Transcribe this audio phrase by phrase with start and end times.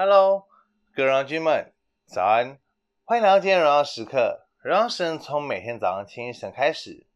[0.00, 0.46] Hello，
[0.94, 1.72] 各位荣耀军们，
[2.06, 2.60] 早安！
[3.02, 7.08] 欢迎来到今天的荣耀时刻，荣耀神从每天早上清晨开始。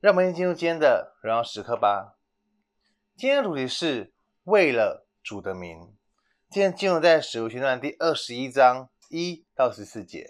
[0.00, 2.16] 让我们进入今天的荣耀时刻吧。
[3.18, 5.94] 今天的主题是为了主的名。
[6.48, 10.26] 今天进入在使徒行传第二十一章一到十四节。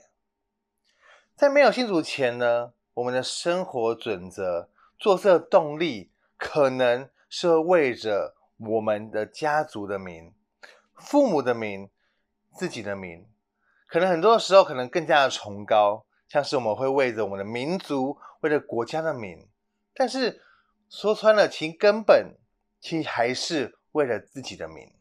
[1.37, 4.69] 在没有信主前呢，我们的生活准则、
[4.99, 10.35] 做事的动力，可能是为着我们的家族的名。
[10.99, 11.89] 父母的名，
[12.53, 13.27] 自己的名，
[13.87, 19.49] 可能很多时候可能更加的崇高，像是我们会为着我们的民族，为了国家的名，
[19.95, 20.43] 但是
[20.91, 22.37] 说穿了，其根本
[22.81, 24.93] 其还是为了自己的名。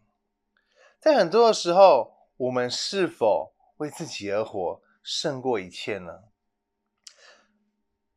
[1.00, 6.24] 在很多的时候，我们是否为自己而活，胜过一切呢？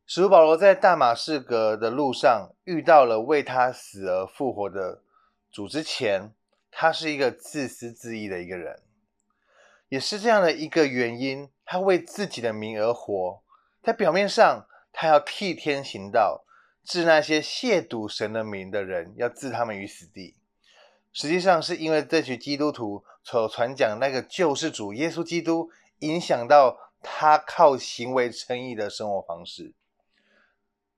[0.05, 5.01] 使徒保罗在大马士革的路上遇到了为他死而复活的
[5.49, 6.33] 主之前。
[6.71, 8.81] 他是一个自私自利的一个人，
[9.89, 13.43] 也是这样的一个原因，他为自己的名而活。
[13.83, 16.45] 在表面上，他要替天行道，
[16.83, 20.37] 置那些亵渎神的名的人，要置他们于死地。
[21.11, 29.73] 实际上，是因为这群基督徒所传讲那个救世主耶稣基督，影响到他靠行为称义的生活方式，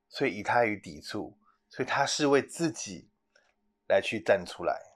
[0.07, 1.35] 所以以他于抵触，
[1.67, 3.07] 所以他是为自己
[3.88, 4.92] 来去站出来。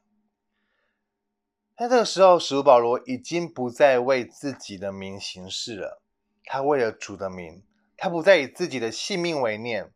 [1.78, 6.02] 在这个时候，使徒保罗已经不再为自己的名行事了，
[6.44, 7.64] 他为了主的名，
[7.96, 9.94] 他不再以自己的性命为念。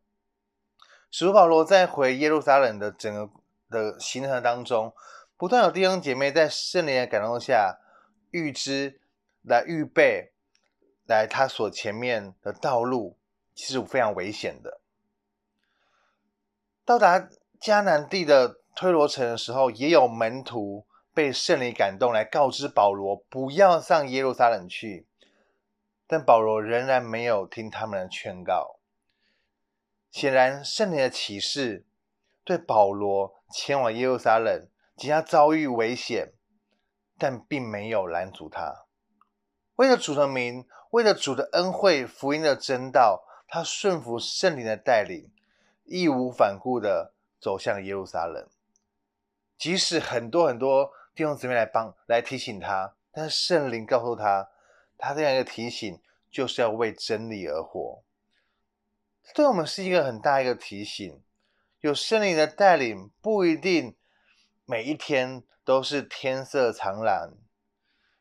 [1.10, 3.28] 使徒保罗在回耶路撒冷的整个
[3.68, 4.94] 的行程当中，
[5.36, 7.80] 不断有弟兄姐妹在圣灵的感动下，
[8.30, 9.00] 预知
[9.42, 10.30] 来预备
[11.08, 13.18] 来他所前面的道路，
[13.56, 14.80] 其实非常危险的。
[16.84, 17.28] 到达
[17.60, 20.86] 迦南地的推罗城的时候，也有门徒。
[21.14, 25.06] 被圣灵感动来告知保罗不要上耶路撒冷去，
[26.06, 28.78] 但保罗仍然没有听他们的劝告。
[30.10, 31.84] 显然，圣灵的启示
[32.44, 34.66] 对保罗前往耶路撒冷
[34.96, 36.32] 即将遭遇危险，
[37.18, 38.86] 但并没有拦阻他。
[39.76, 45.30] 为了主的名，为了主的恩惠、福音的真道，他顺服圣灵的带领，
[45.84, 48.48] 义无反顾地走向耶路撒冷，
[49.58, 50.90] 即使很多很多。
[51.14, 54.48] 弟兄姊妹来帮来提醒他，但是圣灵告诉他，
[54.96, 56.00] 他这样一个提醒
[56.30, 58.02] 就是要为真理而活。
[59.34, 61.22] 对我们是一个很大一个提醒。
[61.80, 63.96] 有圣灵的带领，不一定
[64.64, 67.32] 每一天都是天色常蓝；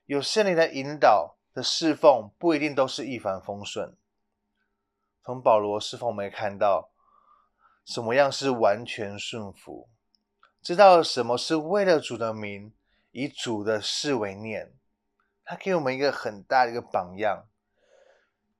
[0.05, 3.95] 有圣灵的引导的侍奉，不一定都是一帆风顺。
[5.23, 6.89] 从保罗侍奉，我们也看到
[7.85, 9.87] 什么样是完全顺服，
[10.61, 12.73] 知道什么是为了主的名。
[13.11, 14.73] 以主的事为念，
[15.45, 17.45] 他给我们一个很大的一个榜样。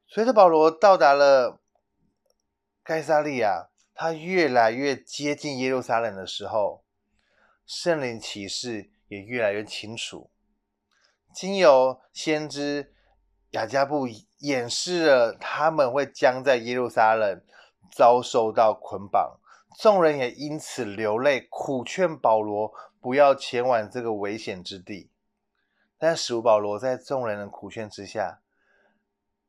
[0.08, 1.62] 随着保罗到达了
[2.84, 6.84] 盖撒利亚，他越来越接近耶路撒冷的时候，
[7.66, 10.30] 圣灵启示也越来越清楚。
[11.34, 12.94] 经由先知
[13.52, 14.08] 亚加布
[14.40, 17.42] 演示了他们会将在耶路撒冷
[17.92, 19.40] 遭受到捆绑，
[19.78, 22.74] 众人也因此流泪苦劝保罗。
[23.02, 25.10] 不要前往这个危险之地，
[25.98, 28.42] 但使保罗在众人的苦劝之下，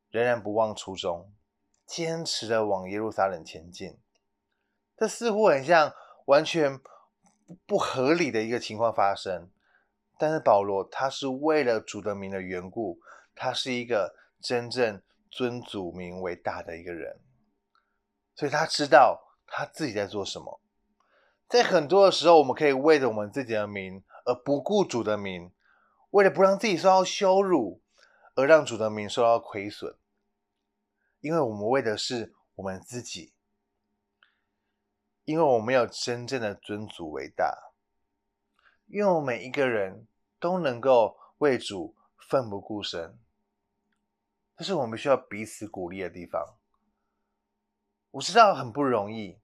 [0.08, 1.30] 仍然不忘初衷，
[1.84, 3.98] 坚持的往耶路撒冷前进。
[4.96, 5.92] 这似乎很像
[6.24, 6.80] 完全
[7.66, 9.50] 不合理的一个情况发生，
[10.18, 13.00] 但是保罗他是为了主的名的缘故，
[13.34, 17.20] 他是一个真正尊主名为大的一个人，
[18.34, 20.60] 所以他知道他自己在做什么。
[21.46, 25.52] 在很多的时候，我们可以为着我们自己的名而不顾主的名，
[26.08, 27.82] 为了不让自己受到羞辱，
[28.34, 29.94] 而让主的名受到亏损。
[31.20, 33.34] 因为我们为的是我们自己，
[35.24, 37.74] 因为我们没有真正的尊主为大，
[38.86, 40.06] 因为我们每一个人
[40.40, 43.18] 都能够为主奋不顾身，
[44.56, 46.56] 这是我们需要彼此鼓励的地方。
[48.12, 49.41] 我知道很不容易。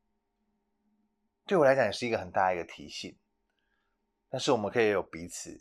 [1.49, 3.17] 对我来讲也是一个很大一个提醒，
[4.29, 5.59] 但是我们可以有彼此，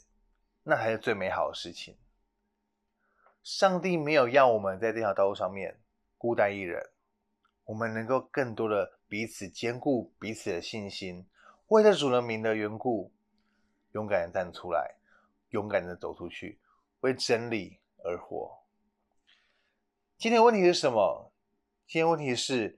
[0.64, 1.98] 那才是最美好的事情。
[3.42, 5.80] 上帝没有要我们在这条道路上面
[6.18, 6.92] 孤单一人，
[7.64, 11.26] 我们能够更多的彼此坚固彼此的信心，
[11.68, 13.14] 为了主的名的缘故，
[13.94, 14.98] 勇敢的站出来，
[15.52, 16.60] 勇敢的走出去，
[17.00, 18.62] 为真理而活。
[20.18, 21.32] 今天问题是什么？
[21.88, 22.78] 今天问题是，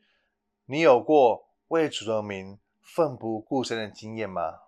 [0.66, 2.60] 你有过为主人民
[2.96, 4.62] 奋不顾身的经验吗？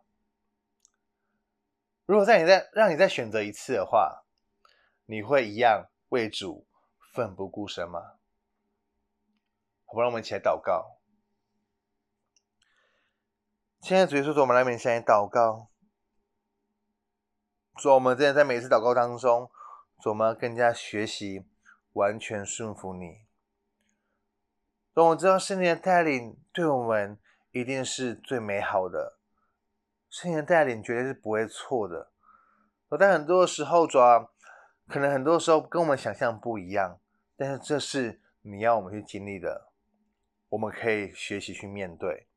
[2.06, 4.24] 如果在你再让你再选择一次的话，
[5.06, 6.68] 你会一样为主
[7.14, 8.18] 奋不顾身吗？
[9.86, 10.98] 好吧，让我们一起来祷告。
[13.82, 15.70] 亲爱的主耶稣，我们来面前祷告。
[17.78, 19.50] 主，我们真的在每次祷告当中，
[20.00, 21.46] 主，我们要更加学习
[21.94, 23.26] 完全顺服你。
[24.94, 27.18] 主，我知道圣灵的带领对我们
[27.52, 29.18] 一定是最美好的，
[30.10, 32.12] 圣灵的带领绝对是不会错的。
[33.00, 34.30] 但很多的时候，主啊，
[34.88, 37.00] 可能很多时候跟我们想象不一样，
[37.36, 39.72] 但是这是你要我们去经历的，
[40.50, 42.28] 我们可以学习去面对。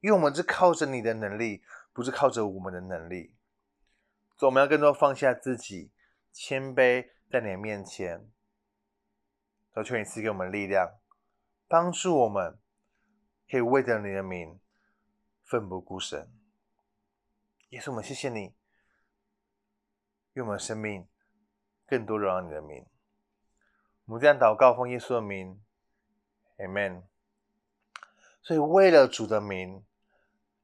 [0.00, 1.62] 因为我们是靠着你的能力，
[1.92, 3.34] 不是靠着我们的能力。
[4.36, 5.92] 所以我们要更多放下自己，
[6.32, 8.28] 谦卑在你的面前。
[9.72, 11.00] 都求你赐给我们力量，
[11.66, 12.56] 帮助我们
[13.50, 14.60] 可以为着你的名
[15.44, 16.28] 奋不顾身。
[17.68, 18.54] 耶稣，我们谢谢你，
[20.32, 21.06] 愿我们生命
[21.86, 22.86] 更多荣耀你的名。
[24.06, 25.62] 我们这样祷告，奉耶稣的名
[26.58, 27.04] ，Amen。
[28.42, 29.84] 所以为了主的名。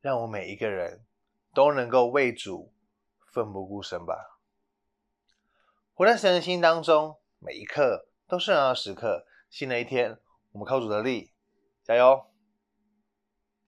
[0.03, 1.05] 让我每一个人
[1.53, 2.73] 都能够为主
[3.35, 4.41] 奋不顾身吧。
[5.93, 9.26] 活在神的心当中，每一刻都是荣耀时刻。
[9.50, 10.19] 新的一天，
[10.53, 11.35] 我们靠主的力，
[11.85, 12.30] 加油！